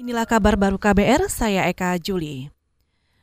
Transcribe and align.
Inilah 0.00 0.24
kabar 0.24 0.56
baru 0.56 0.80
KBR, 0.80 1.28
saya 1.28 1.68
Eka 1.68 1.92
Juli. 2.00 2.48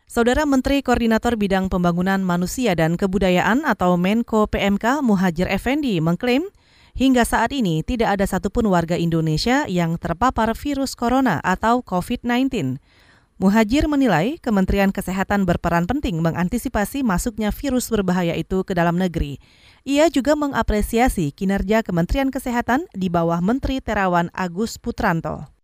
Saudara 0.05 0.45
Menteri 0.45 0.85
Koordinator 0.85 1.33
Bidang 1.33 1.73
Pembangunan 1.73 2.21
Manusia 2.21 2.77
dan 2.77 3.01
Kebudayaan 3.01 3.65
atau 3.65 3.97
Menko 3.97 4.45
PMK 4.45 5.01
Muhajir 5.01 5.49
Effendi 5.49 5.97
mengklaim 5.97 6.45
hingga 6.93 7.25
saat 7.25 7.49
ini 7.49 7.81
tidak 7.81 8.21
ada 8.21 8.29
satupun 8.29 8.69
warga 8.69 8.93
Indonesia 8.93 9.65
yang 9.65 9.97
terpapar 9.97 10.53
virus 10.53 10.93
corona 10.93 11.41
atau 11.41 11.81
COVID-19. 11.81 12.77
Muhajir 13.41 13.89
menilai 13.89 14.37
Kementerian 14.37 14.93
Kesehatan 14.93 15.49
berperan 15.49 15.89
penting 15.89 16.21
mengantisipasi 16.21 17.01
masuknya 17.01 17.49
virus 17.49 17.89
berbahaya 17.89 18.37
itu 18.37 18.61
ke 18.61 18.77
dalam 18.77 19.01
negeri. 19.01 19.41
Ia 19.81 20.13
juga 20.13 20.37
mengapresiasi 20.37 21.33
kinerja 21.33 21.81
Kementerian 21.81 22.29
Kesehatan 22.29 22.85
di 22.93 23.09
bawah 23.09 23.41
Menteri 23.41 23.81
Terawan 23.81 24.29
Agus 24.29 24.77
Putranto 24.77 25.56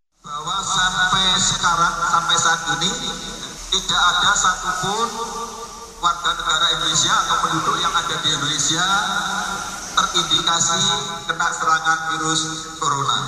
sampai 1.14 1.38
sekarang 1.38 1.94
sampai 2.10 2.36
saat 2.42 2.60
ini 2.74 2.90
tidak 3.70 4.02
ada 4.02 4.30
satupun 4.34 5.06
warga 6.02 6.30
negara 6.42 6.66
Indonesia 6.74 7.14
atau 7.14 7.36
penduduk 7.38 7.76
yang 7.78 7.94
ada 7.94 8.18
di 8.18 8.28
Indonesia 8.34 8.86
terindikasi 9.94 10.82
kena 11.30 11.48
serangan 11.54 11.98
virus 12.10 12.40
corona. 12.82 13.18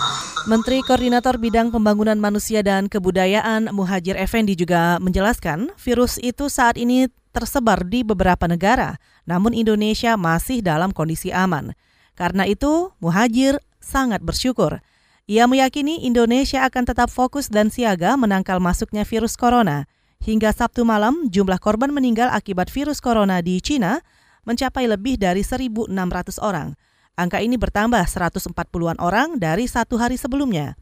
Menteri 0.51 0.83
Koordinator 0.83 1.39
Bidang 1.39 1.71
Pembangunan 1.71 2.19
Manusia 2.19 2.67
dan 2.67 2.91
Kebudayaan 2.91 3.71
Muhajir 3.71 4.19
Effendi 4.19 4.59
juga 4.59 4.99
menjelaskan 4.99 5.71
virus 5.79 6.19
itu 6.19 6.51
saat 6.51 6.75
ini 6.75 7.07
tersebar 7.31 7.87
di 7.87 8.03
beberapa 8.03 8.51
negara, 8.51 8.99
namun 9.31 9.55
Indonesia 9.55 10.19
masih 10.19 10.59
dalam 10.59 10.91
kondisi 10.91 11.31
aman. 11.31 11.71
Karena 12.19 12.51
itu, 12.51 12.91
Muhajir 12.99 13.63
sangat 13.79 14.27
bersyukur 14.27 14.83
ia 15.27 15.51
meyakini 15.51 16.07
Indonesia 16.07 16.63
akan 16.63 16.87
tetap 16.87 17.11
fokus 17.11 17.51
dan 17.51 17.67
siaga 17.67 18.15
menangkal 18.15 18.63
masuknya 18.63 19.03
virus 19.03 19.35
corona. 19.35 19.91
Hingga 20.23 20.55
Sabtu 20.55 20.87
malam, 20.87 21.27
jumlah 21.29 21.59
korban 21.59 21.91
meninggal 21.91 22.31
akibat 22.31 22.71
virus 22.71 23.03
corona 23.03 23.43
di 23.43 23.59
China 23.59 23.99
mencapai 24.47 24.87
lebih 24.87 25.19
dari 25.19 25.43
1.600 25.43 25.91
orang. 26.39 26.79
Angka 27.19 27.43
ini 27.43 27.59
bertambah 27.59 28.07
140-an 28.07 29.03
orang 29.03 29.43
dari 29.43 29.67
satu 29.67 29.99
hari 29.99 30.15
sebelumnya. 30.15 30.79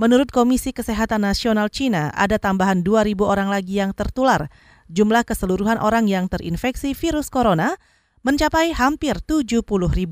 Menurut 0.00 0.32
Komisi 0.32 0.72
Kesehatan 0.72 1.26
Nasional 1.26 1.68
China, 1.68 2.08
ada 2.16 2.40
tambahan 2.40 2.80
2.000 2.80 3.18
orang 3.26 3.52
lagi 3.52 3.82
yang 3.82 3.92
tertular. 3.92 4.48
Jumlah 4.88 5.26
keseluruhan 5.26 5.76
orang 5.82 6.08
yang 6.08 6.30
terinfeksi 6.30 6.96
virus 6.96 7.28
corona 7.28 7.76
mencapai 8.22 8.72
hampir 8.72 9.20
70.000 9.20 9.66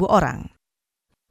orang. 0.04 0.52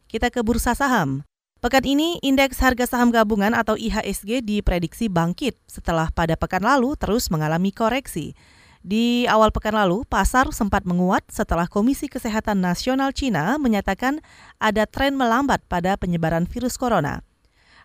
Kita 0.10 0.34
ke 0.34 0.42
bursa 0.42 0.74
saham. 0.74 1.29
Pekan 1.60 1.84
ini, 1.84 2.16
indeks 2.24 2.64
harga 2.64 2.88
saham 2.88 3.12
gabungan 3.12 3.52
atau 3.52 3.76
IHSG 3.76 4.40
diprediksi 4.48 5.12
bangkit 5.12 5.60
setelah 5.68 6.08
pada 6.08 6.40
pekan 6.40 6.64
lalu 6.64 6.96
terus 6.96 7.28
mengalami 7.28 7.76
koreksi. 7.76 8.32
Di 8.80 9.28
awal 9.28 9.52
pekan 9.52 9.76
lalu, 9.76 10.08
pasar 10.08 10.48
sempat 10.56 10.88
menguat 10.88 11.28
setelah 11.28 11.68
Komisi 11.68 12.08
Kesehatan 12.08 12.64
Nasional 12.64 13.12
Cina 13.12 13.60
menyatakan 13.60 14.24
ada 14.56 14.88
tren 14.88 15.20
melambat 15.20 15.60
pada 15.68 16.00
penyebaran 16.00 16.48
virus 16.48 16.80
corona. 16.80 17.28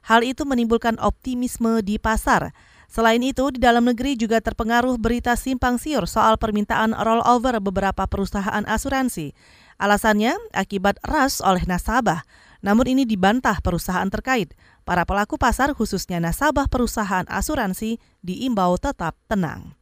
Hal 0.06 0.22
itu 0.22 0.47
menimbulkan 0.47 0.94
optimisme 1.03 1.83
di 1.83 1.98
pasar. 1.98 2.55
Selain 2.86 3.19
itu, 3.27 3.50
di 3.50 3.59
dalam 3.59 3.91
negeri 3.91 4.14
juga 4.14 4.38
terpengaruh 4.38 5.03
berita 5.03 5.34
simpang 5.34 5.83
siur 5.83 6.06
soal 6.06 6.38
permintaan 6.38 6.94
rollover 6.94 7.59
beberapa 7.59 8.06
perusahaan 8.06 8.62
asuransi. 8.70 9.34
Alasannya 9.83 10.38
akibat 10.55 11.03
ras 11.03 11.42
oleh 11.42 11.66
nasabah. 11.66 12.22
Namun 12.65 12.97
ini 12.97 13.05
dibantah 13.05 13.61
perusahaan 13.61 14.09
terkait. 14.09 14.57
Para 14.89 15.05
pelaku 15.05 15.37
pasar 15.37 15.77
khususnya 15.77 16.17
nasabah 16.17 16.65
perusahaan 16.65 17.29
asuransi 17.29 18.01
diimbau 18.25 18.81
tetap 18.81 19.12
tenang. 19.29 19.77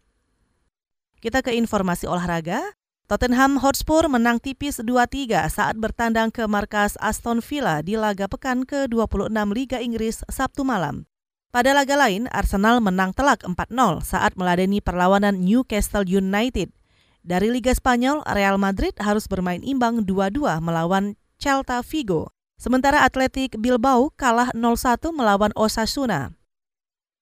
Kita 1.23 1.47
ke 1.47 1.55
informasi 1.55 2.11
olahraga. 2.11 2.59
Tottenham 3.07 3.63
Hotspur 3.63 4.11
menang 4.11 4.43
tipis 4.43 4.83
2-3 4.83 5.47
saat 5.47 5.79
bertandang 5.79 6.35
ke 6.35 6.43
markas 6.51 6.99
Aston 6.99 7.39
Villa 7.39 7.79
di 7.87 7.95
laga 7.95 8.27
pekan 8.27 8.67
ke-26 8.67 9.31
Liga 9.55 9.79
Inggris 9.79 10.27
Sabtu 10.27 10.67
malam. 10.67 11.07
Pada 11.53 11.77
laga 11.77 11.95
lain, 11.95 12.27
Arsenal 12.33 12.81
menang 12.81 13.13
telak 13.13 13.45
4-0 13.45 14.01
saat 14.01 14.33
meladeni 14.41 14.81
perlawanan 14.81 15.45
Newcastle 15.45 16.09
United. 16.09 16.73
Dari 17.21 17.53
Liga 17.53 17.77
Spanyol, 17.77 18.25
Real 18.25 18.57
Madrid 18.57 18.97
harus 18.99 19.29
bermain 19.29 19.61
imbang 19.61 20.03
2-2 20.09 20.59
melawan 20.65 21.15
Celta 21.37 21.85
Vigo. 21.85 22.33
Sementara 22.63 23.03
Atletik 23.03 23.59
Bilbao 23.59 24.15
kalah 24.15 24.55
0-1 24.55 25.11
melawan 25.11 25.51
Osasuna. 25.59 26.31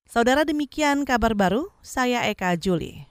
Saudara 0.04 0.44
demikian 0.44 1.08
kabar 1.08 1.32
baru, 1.32 1.72
saya 1.80 2.28
Eka 2.28 2.52
Juli. 2.60 3.09